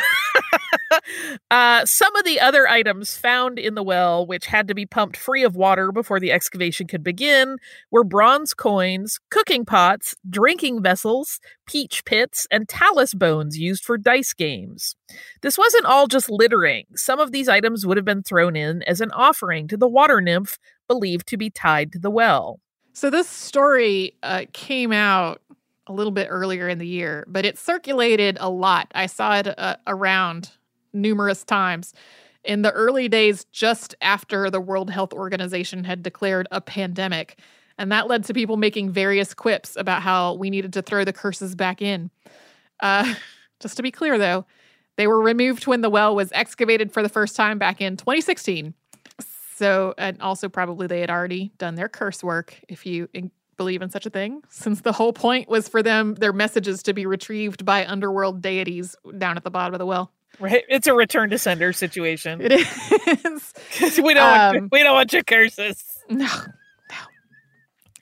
[1.51, 5.15] uh, some of the other items found in the well, which had to be pumped
[5.15, 7.59] free of water before the excavation could begin,
[7.91, 14.34] were bronze coins, cooking pots, drinking vessels, peach pits, and talus bones used for dice
[14.34, 14.97] games.
[15.41, 16.88] This wasn't all just littering.
[16.95, 20.19] Some of these items would have been thrown in as an offering to the water
[20.19, 20.57] nymph
[20.89, 22.59] believed to be tied to the well.
[22.91, 25.41] So this story uh, came out
[25.89, 28.89] a little bit earlier in the year, but it circulated a lot.
[28.93, 30.51] I saw it uh, around
[30.93, 31.93] numerous times
[32.43, 37.39] in the early days just after the World Health Organization had declared a pandemic.
[37.77, 41.13] And that led to people making various quips about how we needed to throw the
[41.13, 42.11] curses back in.
[42.79, 43.15] Uh,
[43.59, 44.45] just to be clear, though,
[44.97, 48.73] they were removed when the well was excavated for the first time back in 2016.
[49.55, 53.82] So, and also probably they had already done their curse work, if you in- believe
[53.82, 57.05] in such a thing, since the whole point was for them, their messages to be
[57.05, 60.14] retrieved by underworld deities down at the bottom of the well.
[60.39, 62.39] Right, it's a return to sender situation.
[62.39, 63.53] It is.
[63.99, 65.84] we don't um, want, we don't want your curses.
[66.10, 66.97] No, no.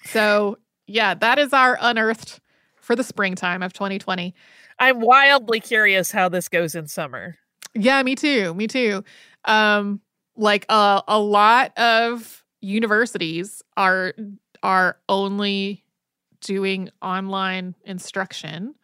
[0.05, 2.39] So yeah, that is our unearthed
[2.75, 4.35] for the springtime of 2020.
[4.77, 7.37] I'm wildly curious how this goes in summer.
[7.73, 8.53] Yeah, me too.
[8.53, 9.03] Me too.
[9.45, 10.01] Um,
[10.35, 14.13] like uh, a lot of universities are
[14.63, 15.83] are only
[16.41, 18.75] doing online instruction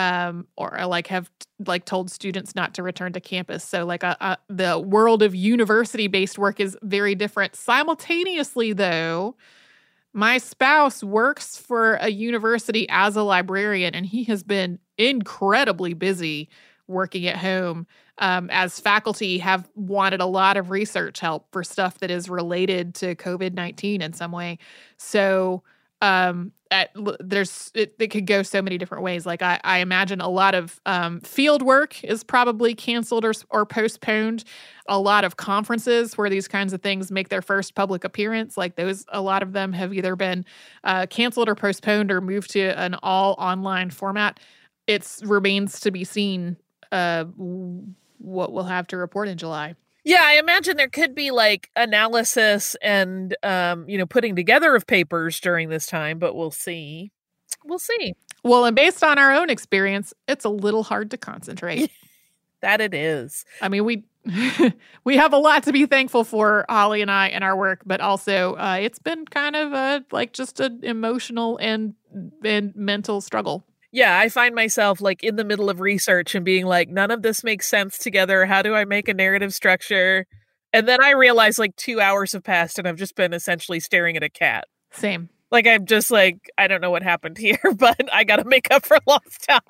[0.00, 1.30] um, or like have
[1.66, 3.62] like told students not to return to campus.
[3.62, 7.54] So like a, uh, a, uh, the world of university based work is very different.
[7.54, 9.36] Simultaneously, though,
[10.12, 16.48] my spouse works for a university as a librarian, and he has been incredibly busy
[16.86, 17.86] working at home
[18.20, 22.94] um, as faculty have wanted a lot of research help for stuff that is related
[22.96, 24.58] to COVID 19 in some way.
[24.96, 25.62] So,
[26.02, 29.26] um, at, there's it, it, could go so many different ways.
[29.26, 33.66] Like I, I imagine a lot of um, field work is probably canceled or or
[33.66, 34.44] postponed.
[34.88, 38.76] A lot of conferences where these kinds of things make their first public appearance, like
[38.76, 40.44] those, a lot of them have either been
[40.84, 44.40] uh, canceled or postponed or moved to an all online format.
[44.86, 46.56] It remains to be seen
[46.92, 47.24] uh,
[48.20, 49.74] what we'll have to report in July.
[50.04, 54.86] Yeah, I imagine there could be like analysis and um, you know, putting together of
[54.86, 57.12] papers during this time, but we'll see.
[57.64, 58.14] We'll see.
[58.42, 61.90] Well, and based on our own experience, it's a little hard to concentrate.
[62.62, 63.44] that it is.
[63.60, 64.04] I mean, we
[65.04, 68.00] we have a lot to be thankful for, Holly and I, and our work, but
[68.00, 71.94] also uh, it's been kind of a like just an emotional and
[72.42, 76.66] and mental struggle yeah, I find myself like in the middle of research and being
[76.66, 78.46] like, none of this makes sense together.
[78.46, 80.26] How do I make a narrative structure?
[80.72, 84.16] And then I realize like two hours have passed and I've just been essentially staring
[84.16, 84.66] at a cat.
[84.92, 85.28] Same.
[85.50, 88.86] Like I'm just like, I don't know what happened here, but I gotta make up
[88.86, 89.60] for lost time.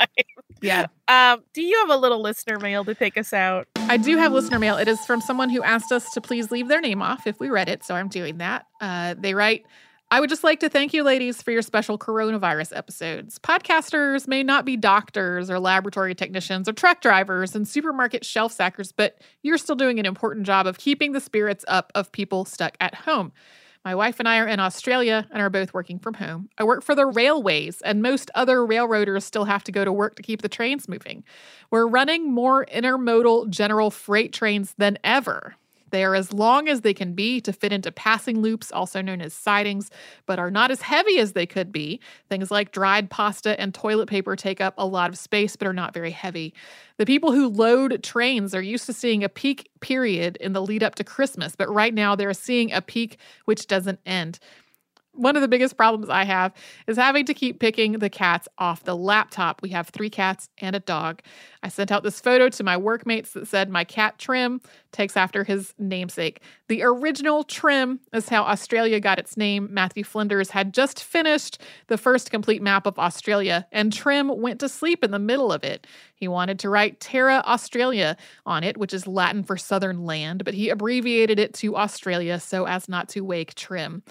[0.61, 0.87] Yeah.
[1.09, 3.67] Um, do you have a little listener mail to take us out?
[3.77, 4.77] I do have listener mail.
[4.77, 7.49] It is from someone who asked us to please leave their name off if we
[7.49, 8.67] read it, so I'm doing that.
[8.79, 9.65] Uh, they write
[10.13, 13.39] I would just like to thank you, ladies, for your special coronavirus episodes.
[13.39, 18.91] Podcasters may not be doctors or laboratory technicians or truck drivers and supermarket shelf sackers,
[18.91, 22.77] but you're still doing an important job of keeping the spirits up of people stuck
[22.81, 23.31] at home.
[23.85, 26.49] My wife and I are in Australia and are both working from home.
[26.59, 30.17] I work for the railways, and most other railroaders still have to go to work
[30.17, 31.23] to keep the trains moving.
[31.71, 35.55] We're running more intermodal general freight trains than ever.
[35.91, 39.21] They are as long as they can be to fit into passing loops, also known
[39.21, 39.91] as sidings,
[40.27, 42.01] but are not as heavy as they could be.
[42.29, 45.73] Things like dried pasta and toilet paper take up a lot of space but are
[45.73, 46.55] not very heavy.
[46.97, 50.83] The people who load trains are used to seeing a peak period in the lead
[50.83, 54.39] up to Christmas, but right now they're seeing a peak which doesn't end
[55.13, 56.55] one of the biggest problems I have
[56.87, 59.61] is having to keep picking the cats off the laptop.
[59.63, 61.21] We have three cats and a dog.
[61.63, 64.61] I sent out this photo to my workmates that said my cat Trim
[64.93, 66.43] takes after his namesake.
[66.69, 69.69] The original Trim is how Australia got its name.
[69.71, 74.69] Matthew Flinders had just finished the first complete map of Australia, and Trim went to
[74.69, 75.87] sleep in the middle of it.
[76.15, 80.55] He wanted to write Terra Australis on it, which is Latin for southern land, but
[80.55, 84.03] he abbreviated it to Australia so as not to wake Trim.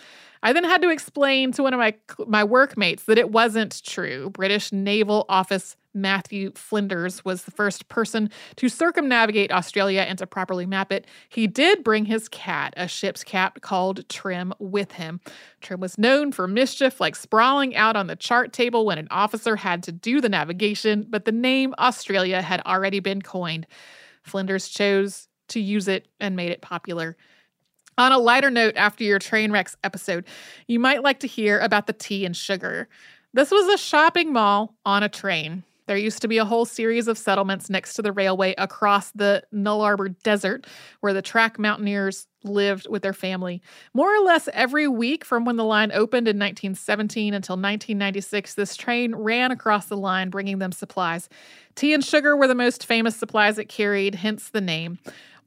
[0.41, 1.95] I then had to explain to one of my
[2.25, 4.29] my workmates that it wasn't true.
[4.29, 10.65] British Naval Office Matthew Flinders was the first person to circumnavigate Australia and to properly
[10.65, 11.07] map it.
[11.29, 15.19] He did bring his cat, a ship's cat called Trim, with him.
[15.61, 19.55] Trim was known for mischief like sprawling out on the chart table when an officer
[19.55, 23.65] had to do the navigation, but the name Australia had already been coined.
[24.23, 27.17] Flinders chose to use it and made it popular.
[27.97, 30.25] On a lighter note, after your train wrecks episode,
[30.67, 32.87] you might like to hear about the tea and sugar.
[33.33, 35.63] This was a shopping mall on a train.
[35.89, 39.41] There used to be a whole series of settlements next to the railway across the
[39.51, 40.67] Nullarbor Desert
[40.99, 43.63] where the track mountaineers lived with their family.
[43.95, 48.75] More or less every week from when the line opened in 1917 until 1996, this
[48.75, 51.27] train ran across the line bringing them supplies.
[51.73, 54.99] Tea and sugar were the most famous supplies it carried, hence the name.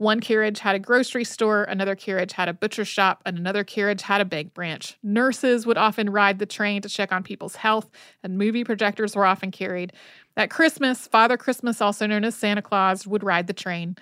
[0.03, 4.03] One carriage had a grocery store, another carriage had a butcher shop, and another carriage
[4.03, 4.98] had a bank branch.
[5.00, 7.88] Nurses would often ride the train to check on people's health,
[8.24, 9.92] and movie projectors were often carried.
[10.36, 13.94] At Christmas, Father Christmas, also known as Santa Claus, would ride the train.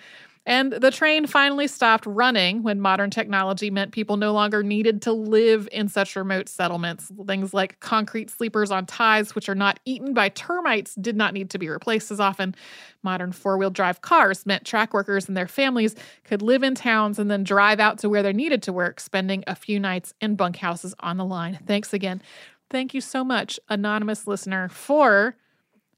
[0.47, 5.12] And the train finally stopped running when modern technology meant people no longer needed to
[5.12, 7.12] live in such remote settlements.
[7.26, 11.51] Things like concrete sleepers on ties, which are not eaten by termites, did not need
[11.51, 12.55] to be replaced as often.
[13.03, 17.18] Modern four wheel drive cars meant track workers and their families could live in towns
[17.18, 20.36] and then drive out to where they needed to work, spending a few nights in
[20.36, 21.59] bunkhouses on the line.
[21.66, 22.22] Thanks again.
[22.70, 25.36] Thank you so much, anonymous listener, for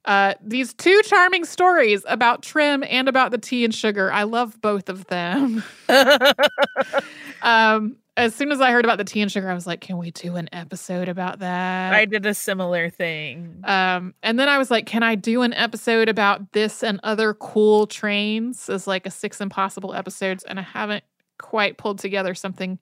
[0.04, 4.12] uh, these two charming stories about Trim and about the tea and sugar.
[4.12, 5.62] I love both of them.
[7.42, 9.96] um, as soon as I heard about the tea and sugar, I was like, can
[9.98, 11.94] we do an episode about that?
[11.94, 13.62] I did a similar thing.
[13.64, 17.32] Um, and then I was like, can I do an episode about this and other
[17.32, 20.44] cool trains as like a six impossible episodes?
[20.44, 21.04] And I haven't
[21.38, 22.78] quite pulled together something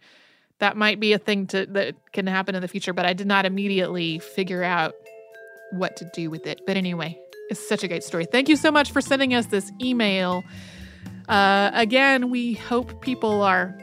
[0.59, 3.27] that might be a thing to that can happen in the future, but I did
[3.27, 4.95] not immediately figure out
[5.73, 6.61] what to do with it.
[6.67, 7.19] But anyway,
[7.51, 8.27] it's such a great story.
[8.27, 10.45] Thank you so much for sending us this email.
[11.29, 13.79] Uh, again, we hope people are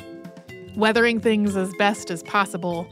[0.76, 2.88] weathering things as best as possible.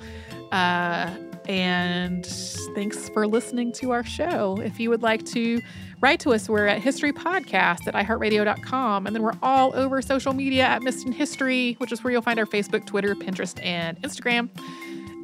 [0.51, 1.09] Uh,
[1.47, 2.25] and
[2.73, 4.59] thanks for listening to our show.
[4.61, 5.61] If you would like to
[6.01, 9.05] write to us, we're at historypodcast at iheartradio.com.
[9.05, 12.39] And then we're all over social media at Missed History, which is where you'll find
[12.39, 14.49] our Facebook, Twitter, Pinterest, and Instagram.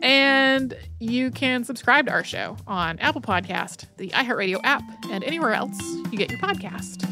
[0.01, 5.53] And you can subscribe to our show on Apple Podcast, the iHeartRadio app, and anywhere
[5.53, 5.79] else
[6.11, 7.07] you get your podcast.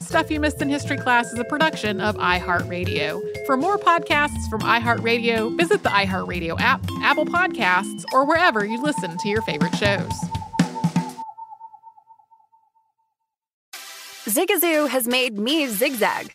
[0.00, 3.46] Stuff You Missed in History Class is a production of iHeartRadio.
[3.46, 9.16] For more podcasts from iHeartRadio, visit the iHeartRadio app, Apple Podcasts, or wherever you listen
[9.18, 10.10] to your favorite shows.
[14.26, 16.34] Zigazoo has made me zigzag.